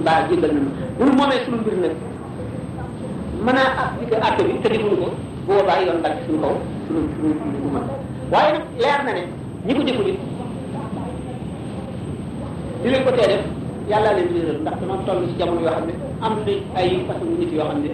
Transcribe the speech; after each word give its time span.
mbaa 0.00 0.26
jéggal 0.28 0.52
nañu 0.54 0.70
bu 0.98 1.02
nu 1.04 1.12
moomee 1.18 1.40
suñu 1.44 1.58
mbir 1.62 1.74
nag 1.84 1.94
mën 3.44 3.56
a 3.60 3.64
appliquer 3.82 4.18
acte 4.26 4.42
bi 4.46 4.52
defuñu 4.62 4.96
ko 5.02 5.06
boobaa 5.46 5.80
yoon 5.86 6.00
dal 6.02 6.12
ci 6.18 6.22
suñu 6.26 6.40
kaw 6.44 6.54
suñu 6.86 7.00
suñu 7.14 7.32
suñu 7.40 7.68
mën 7.74 7.84
waaye 8.32 8.50
nag 8.52 8.64
leer 8.82 9.00
na 9.06 9.12
ne 9.12 9.22
ñi 9.66 9.72
ko 9.76 9.82
deful 9.82 10.04
di 12.82 12.88
leen 12.90 13.04
ko 13.04 13.10
tee 13.16 13.26
def 13.32 13.42
yàllaa 13.90 14.14
leen 14.16 14.28
réeral 14.34 14.58
ndax 14.62 14.74
dama 14.80 14.94
toll 15.06 15.20
ci 15.28 15.34
jamono 15.38 15.60
yoo 15.60 15.70
xam 15.76 15.86
ne 15.88 15.94
am 16.26 16.34
na 16.46 16.52
ay 16.80 16.88
façon 17.08 17.28
nit 17.38 17.52
yoo 17.52 17.66
xam 17.68 17.78
ne 17.84 17.90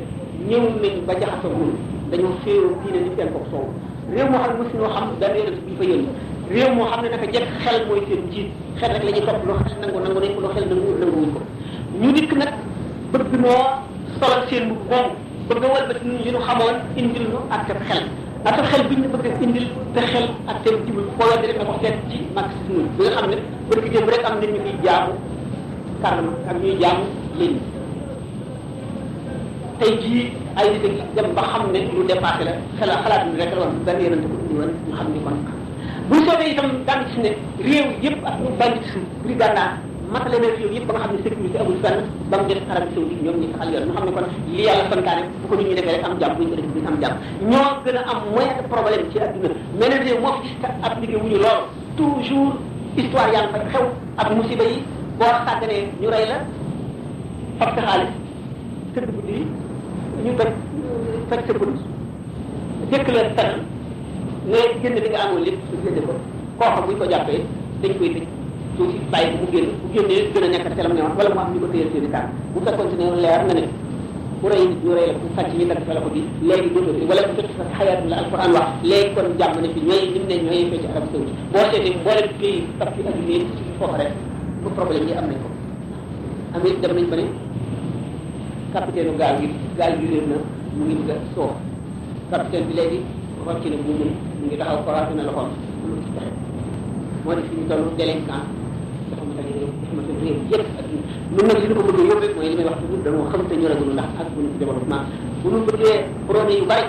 ñëw 0.48 0.62
nañ 0.82 0.94
ba 1.06 1.12
jaxasoo 1.20 1.72
dañoo 2.10 2.32
féeroo 2.44 2.72
diine 2.82 2.98
ni 3.04 3.10
seen 3.16 3.28
bopp 3.34 3.46
soow 3.50 3.66
réew 4.14 4.28
moo 4.30 4.38
xam 4.42 4.50
ne 4.52 4.58
mosuñoo 4.62 4.90
xam 4.94 5.06
benn 5.20 5.36
yonent 5.38 5.60
bi 5.66 5.72
fa 5.78 5.84
yónni 5.90 6.08
réew 6.50 6.70
moo 6.76 6.86
xam 6.90 7.00
ne 7.04 7.08
dafa 7.12 7.26
jekk 7.32 7.46
xel 7.64 7.76
mooy 7.88 8.00
seen 8.08 8.20
njiit 8.28 8.48
xel 8.80 8.90
rek 8.92 9.02
la 9.04 9.10
ñuy 9.10 9.24
topp 9.26 9.44
lu 9.46 9.52
xel 9.64 9.76
nangu 9.82 9.98
nangu 10.04 10.20
nañ 10.20 10.32
ko 10.34 10.40
loo 10.44 10.52
xel 10.54 10.64
nangu 10.70 10.88
nanguwuñ 11.00 11.30
ko. 11.34 11.40
Ñu 12.00 12.08
dikk 12.16 12.32
nag 12.40 12.52
bëgg 13.12 13.32
noo 13.42 13.60
solal 14.20 14.42
seen 14.48 14.64
bu 14.68 14.74
moom 14.90 15.06
bëgg 15.48 15.64
a 15.64 15.68
walbati 15.74 16.04
ñun 16.08 16.20
ñu 16.34 16.40
xamoon 16.46 16.76
indil 17.00 17.24
nu 17.32 17.38
ak 17.54 17.60
seen 17.66 17.80
xel. 17.88 18.02
Ak 18.48 18.54
seen 18.56 18.66
xel 18.70 18.82
biñ 18.88 18.98
ñu 19.02 19.08
bëgg 19.14 19.26
a 19.26 19.30
indil 19.44 19.66
te 19.94 20.00
xel 20.10 20.26
ak 20.50 20.56
seen 20.64 20.76
na 21.58 21.64
ko 21.68 21.74
seet 21.82 21.96
ci 22.10 22.16
marxisme 22.34 22.82
bi 22.96 24.46
ñu 24.52 24.60
fiy 24.64 24.80
jaamu 24.84 25.12
jii 30.02 30.32
ay 30.58 30.66
nit 30.82 31.18
a 31.18 31.22
ba 31.36 31.42
xam 31.50 31.62
ne 31.72 31.78
lu 31.94 32.02
dépassé 32.08 32.42
la 32.44 32.52
xel 32.78 32.90
xalaat 33.02 33.22
ni 33.26 33.38
rek 33.40 33.50
la 33.54 33.60
woon 33.62 33.74
benn 33.86 34.00
yonent 34.02 34.24
ko 34.30 34.34
indi 34.42 34.54
woon 34.58 34.70
ñu 34.88 35.67
bu 36.08 36.16
soobee 36.26 36.50
itam 36.52 36.68
daan 36.86 37.00
gis 37.08 37.16
ne 37.24 37.30
réew 37.66 37.86
yëpp 38.02 38.24
ak 38.28 38.34
ñu 38.42 38.48
banditisme 38.58 39.34
gànnaar 39.40 39.70
matale 40.12 40.36
na 40.42 40.48
réew 40.56 40.70
yëpp 40.74 40.86
ba 40.88 40.92
nga 40.94 41.00
xam 41.04 41.12
ne 41.16 41.22
sécurité 41.24 41.58
amul 41.58 41.76
ba 42.30 42.36
mu 42.40 42.44
def 42.48 42.62
Arabie 42.70 42.94
Saoudite 42.94 43.22
ñu 43.24 43.32
xam 43.52 44.04
ne 44.06 44.12
kon 44.16 44.26
li 44.54 44.62
yàlla 44.66 44.84
santaane 44.90 45.22
bu 45.40 45.46
ko 45.48 45.54
nit 45.56 45.66
ñu 45.68 45.74
ko 45.74 45.76
defee 45.76 46.00
duñ 46.74 46.86
am 46.88 46.96
jàmm. 47.02 47.16
Ñoo 47.50 47.68
gën 47.84 47.96
a 47.96 48.02
am 48.10 48.18
de 48.56 48.68
problème 48.72 49.04
ci 49.12 49.18
àdduna 49.18 49.48
mais 49.78 49.88
nag 49.88 50.02
réew 50.06 50.18
moo 50.20 50.32
fi 50.40 50.48
gis 50.48 50.56
te 50.62 50.68
appliqué 50.86 51.16
wuñu 51.16 51.36
lool. 51.44 51.60
Toujours 51.96 52.54
histoire 52.96 53.28
yaa 53.32 53.42
ngi 53.46 53.52
fay 53.52 53.64
xew 53.72 53.84
ak 54.20 54.28
musiba 54.36 54.64
yi 54.64 54.78
boo 55.18 55.32
sàgganee 55.46 55.82
ñu 56.00 56.08
rey 56.10 56.24
la 56.30 56.36
fab 57.58 57.70
sa 57.76 57.82
xaalis 57.86 58.12
ñu 60.24 60.32
toj 60.38 60.50
faj 61.28 61.40
sa 61.46 61.52
bunt 61.58 61.78
jëkk 62.90 63.08
la 63.14 63.22
fenn 63.36 63.52
ne 64.50 64.58
génn 64.82 64.94
li 65.04 65.08
nga 65.10 65.20
amoon 65.24 65.42
lépp 65.46 65.58
su 65.70 65.76
génne 65.84 66.00
ko 66.06 66.12
koo 66.58 66.66
kooka 66.68 66.80
buñ 66.86 66.96
ko 67.00 67.04
jàppee 67.12 67.40
dañ 67.82 67.92
koy 67.98 68.10
tëj 68.14 68.24
suuf 68.76 68.88
si 68.92 68.98
bàyyi 69.12 69.30
mu 69.40 69.46
génn 69.52 69.66
bu 69.80 69.86
génnee 69.94 70.30
gën 70.32 70.44
a 70.44 70.48
nekk 70.48 70.74
te 70.76 70.82
la 70.82 70.88
ne 70.94 71.00
wala 71.18 71.30
mu 71.34 71.40
am 71.40 71.48
ñu 71.54 71.60
ko 71.60 71.66
téye 71.72 71.84
seeni 71.92 72.08
tànk 72.14 72.28
bu 72.52 72.58
fekkoon 72.64 72.88
ne 72.98 73.06
leer 73.24 73.42
na 73.48 73.54
ne 73.58 73.64
bu 74.40 74.46
rey 74.48 74.62
nit 74.68 74.80
ñu 74.84 74.92
rey 74.94 75.06
la 75.10 75.12
bu 75.20 75.26
sàcc 75.36 75.50
ñu 75.58 75.64
dagg 75.70 75.82
sa 75.86 75.94
loxo 75.94 76.10
bi 76.14 76.22
léegi 76.48 76.68
dootoo 76.74 77.06
wala 77.10 77.22
bu 77.28 77.32
fekk 77.38 77.50
sa 77.58 77.64
xayaat 77.76 78.00
la 78.10 78.16
alquran 78.22 78.50
wax 78.56 78.68
léegi 78.90 79.10
kon 79.14 79.26
jàmm 79.38 79.56
na 79.62 79.68
fi 79.74 79.80
ñooy 79.88 80.02
lim 80.14 80.24
ne 80.30 80.34
ñooy 80.46 80.62
fee 80.70 80.80
ci 80.82 80.86
Arabie 80.90 81.10
Saoudite 81.12 81.34
boo 81.52 81.64
seetee 81.72 81.94
mboolem 82.00 82.28
pays 82.40 82.62
parce 82.78 82.92
que 82.94 83.00
adduna 83.08 83.28
yi 83.32 83.38
ci 83.56 83.62
foofa 83.78 83.96
rek 83.98 84.12
bu 84.62 84.68
problème 84.76 85.06
yi 85.08 85.14
am 85.18 85.26
nañ 85.30 85.38
ko 85.42 85.48
Amérique 86.54 86.80
dem 86.82 86.92
nañ 86.96 87.06
ba 87.10 87.16
ne 87.16 87.24
capitaine 88.72 89.16
gaal 89.20 89.34
gi 89.40 89.48
gaal 89.78 89.92
gi 90.00 90.06
réer 90.12 90.26
na 90.30 90.36
mu 90.76 90.82
ngi 90.86 90.94
bëgg 90.98 91.10
a 91.10 91.14
soof 91.34 91.52
capitaine 92.30 92.66
bi 92.68 92.74
léegi 92.78 92.98
rocc 93.46 93.64
na 93.72 93.76
bu 93.84 93.90
mun 93.98 94.10
mu 94.38 94.44
ngi 94.46 94.56
taxaw 94.60 94.78
koraatu 94.86 95.12
na 95.18 95.22
loxoom 95.28 95.48
lu 95.88 95.96
ci 96.04 96.10
pexe 96.14 96.30
moo 97.24 97.34
di 97.36 97.42
fi 97.48 97.54
ñu 97.58 97.64
toll 97.68 97.82
délinquant 97.98 98.44
dafa 99.10 99.22
ma 99.28 99.32
tali 99.36 99.50
réew 99.56 99.70
dafa 99.82 99.94
ma 99.96 100.02
tali 100.06 100.18
réew 100.22 100.36
yëpp 100.50 100.66
ak 100.80 100.86
ñun 101.34 101.46
nag 101.48 101.58
li 101.68 101.74
ko 101.74 101.82
bëgg 101.86 101.98
yóbbu 102.08 102.22
rek 102.24 102.32
mooy 102.36 102.48
li 102.50 102.56
may 102.58 102.64
wax 102.68 102.76
toujours 102.80 103.02
dañoo 103.04 103.26
xam 103.32 103.42
te 103.48 103.54
ñoragul 103.60 103.92
ndax 103.96 104.08
ak 104.22 104.26
bu 104.34 104.38
ñu 104.42 104.48
ci 104.52 104.58
développement 104.62 105.02
bu 105.42 105.46
ñu 105.52 105.58
bëggee 105.66 105.96
prôné 106.28 106.52
yu 106.58 106.64
bari 106.70 106.84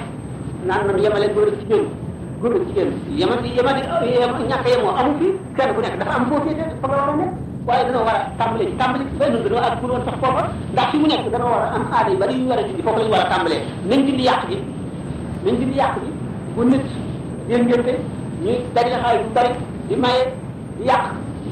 naan 0.67 0.81
man 0.87 0.97
yemale 1.03 1.27
góor 1.33 1.47
ak 1.51 1.55
jigéen 1.59 1.85
góor 2.41 2.53
ak 2.55 2.63
jigéen 2.67 2.89
yemati 3.19 3.47
yemati 3.57 4.43
ñàkk 4.49 4.65
yemoo 4.71 4.93
amu 4.99 5.11
fi 5.19 5.27
kenn 5.57 5.73
ku 5.75 5.81
nekk 5.81 5.95
dafa 5.99 6.11
am 6.17 6.23
foo 6.29 6.39
féete 6.45 6.63
fa 6.81 6.87
nga 6.87 6.97
war 6.97 7.09
a 7.09 7.15
nekk 7.19 7.31
waaye 7.67 7.83
danoo 7.87 8.05
war 8.07 8.15
a 8.15 8.23
tàmbale 8.37 8.63
ci 8.69 8.75
tàmbale 8.79 9.03
ci 9.09 9.15
bay 9.19 9.29
nun 9.31 9.41
dañoo 9.43 9.61
ak 9.67 9.73
pour 9.81 9.89
woon 9.91 10.03
sax 10.05 10.15
foofa 10.21 10.43
ndax 10.73 10.87
fi 10.91 10.97
mu 10.97 11.07
nekk 11.07 11.25
danoo 11.33 11.49
war 11.53 11.63
a 11.65 11.69
am 11.75 11.83
aada 11.91 12.09
yu 12.11 12.17
bari 12.17 12.33
yu 12.39 12.47
war 12.49 12.59
a 12.59 12.63
dindi 12.63 12.81
foofu 12.81 12.99
la 12.99 13.05
ñu 13.05 13.11
war 13.11 13.21
a 13.25 13.29
tàmbalee 13.33 13.61
nañ 13.89 13.99
dindi 14.05 14.23
yàq 14.23 14.41
gi 14.49 14.57
nañ 15.45 15.55
dindi 15.59 15.75
yàq 15.77 15.93
gi 16.03 16.09
bu 16.55 16.63
nit 16.63 16.85
ngénte 17.49 17.93
ñu 18.43 18.51
dajale 18.75 18.97
xaalis 19.03 19.23
bu 19.27 19.31
bari 19.35 19.49
di 19.89 19.95
maye 19.95 20.21
di 20.77 20.83
yàq 20.89 21.03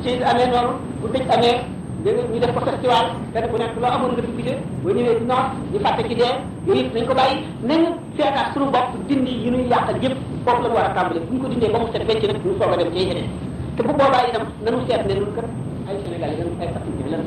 ci 0.03 0.09
amee 0.23 0.47
noonu 0.51 0.71
bu 1.01 1.07
dëj 1.13 1.25
amee 1.35 1.55
ñu 2.03 2.39
def 2.39 2.53
ko 2.53 2.59
festival 2.65 3.05
kenn 3.33 3.49
ku 3.51 3.57
nekk 3.57 3.75
loo 3.81 3.91
amoon 3.95 4.11
nga 4.13 4.21
duggite 4.21 4.53
boo 4.83 4.91
ñëwee 4.93 5.17
di 5.19 5.25
noos 5.25 5.45
ñu 5.73 5.79
fàtte 5.83 6.01
ci 6.07 6.15
dee 6.15 6.33
yooyu 6.67 6.81
it 6.85 6.93
nañ 6.93 7.05
ko 7.07 7.13
bàyyi 7.13 7.35
nañu 7.69 7.89
seetaat 8.17 8.53
suñu 8.53 8.69
bopp 8.71 8.87
dindi 9.07 9.31
yi 9.43 9.49
ñuy 9.51 9.67
yàqal 9.71 9.95
yëpp 10.03 10.15
foofu 10.45 10.61
la 10.63 10.67
ñu 10.69 10.75
war 10.75 10.85
a 10.85 10.93
tàmbale 10.95 11.19
bu 11.27 11.33
ñu 11.35 11.41
ko 11.41 11.47
dindee 11.51 11.71
ba 11.73 11.79
mu 11.79 11.87
set 11.91 12.03
wecc 12.07 12.23
nag 12.27 12.37
ñu 12.45 12.51
soog 12.59 12.71
a 12.73 12.77
dem 12.77 12.89
ci 12.93 12.99
yeneen 13.09 13.29
te 13.75 13.81
bu 13.83 13.91
boobaa 13.99 14.27
itam 14.29 14.43
nanu 14.63 14.77
seet 14.87 15.01
ne 15.07 15.13
nun 15.19 15.31
kat 15.35 15.45
ay 15.89 15.95
Sénégal 16.03 16.29
yi 16.37 16.43
ay 16.61 16.67
particulier 16.73 17.09
lan 17.13 17.23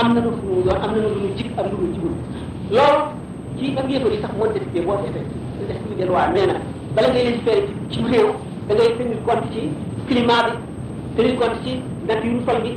am 0.00 0.06
nañu 0.14 0.30
fu 0.40 0.46
ñu 0.46 0.62
yoon 0.66 0.78
am 0.84 0.90
nañu 0.94 1.08
lu 1.14 1.20
ñu 1.26 1.28
jig 1.36 1.50
ak 1.58 1.66
lu 1.70 1.76
ñu 1.82 1.88
jigul 1.94 2.14
loolu 2.70 3.00
ci 3.58 3.64
ak 3.78 3.86
yëfar 3.90 4.12
yi 4.12 4.20
sax 4.22 4.32
moo 4.38 4.46
décidé 4.54 4.80
boo 4.86 4.96
seetee 5.02 5.26
expliqué 5.74 6.04
loi 6.06 6.26
nee 6.34 6.46
na 6.46 6.54
bala 6.94 7.08
ngay 7.12 7.24
légiférer 7.24 7.62
ci 7.90 7.96
ci 7.96 8.00
réew 8.10 8.28
da 8.68 8.74
ngay 8.74 8.90
tenir 8.98 9.18
ci 9.52 9.60
climat 10.08 10.46
bi 10.50 10.56
tenir 11.16 11.34
compte 11.40 11.58
ci 11.64 11.72
nature 12.06 12.40
sol 12.46 12.58
bi 12.62 12.72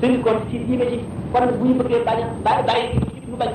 tenir 0.00 0.20
compte 0.22 0.44
ci 0.50 0.58
diine 0.66 0.86
ji. 0.90 0.98
Kon 1.32 1.46
bu 1.58 1.64
ñu 1.68 1.74
bëggee 1.78 2.02
bañ 2.06 2.18
a 2.22 2.26
bàyyi 2.44 2.62
bàyyi 2.66 2.86
ñu 3.30 3.36
bañ 3.40 3.50